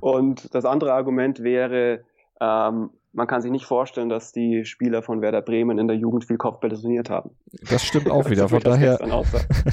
[0.00, 2.04] Und das andere Argument wäre,
[2.40, 6.26] ähm, man kann sich nicht vorstellen, dass die Spieler von Werder Bremen in der Jugend
[6.26, 7.30] viel Kopfbälle trainiert haben.
[7.70, 8.48] Das stimmt auch wieder.
[8.48, 8.98] Von daher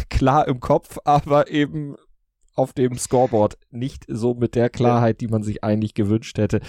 [0.10, 1.96] klar im Kopf, aber eben
[2.56, 6.60] auf dem Scoreboard nicht so mit der Klarheit, die man sich eigentlich gewünscht hätte.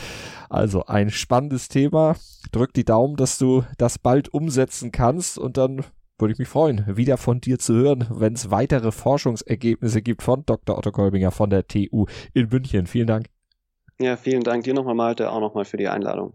[0.49, 2.17] Also ein spannendes Thema.
[2.53, 5.85] Drück die Daumen, dass du das bald umsetzen kannst und dann
[6.19, 10.45] würde ich mich freuen, wieder von dir zu hören, wenn es weitere Forschungsergebnisse gibt von
[10.47, 10.79] Dr.
[10.79, 12.87] Otto Kolbinger von der TU in München.
[12.87, 13.27] Vielen Dank.
[13.99, 16.35] Ja, vielen Dank dir nochmal, Malte, auch nochmal für die Einladung.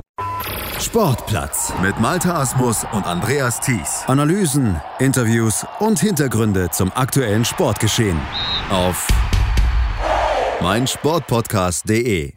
[0.81, 4.03] Sportplatz mit Malta Asmus und Andreas Thies.
[4.07, 8.19] Analysen, Interviews und Hintergründe zum aktuellen Sportgeschehen
[8.71, 9.07] auf
[10.61, 12.33] meinsportpodcast.de.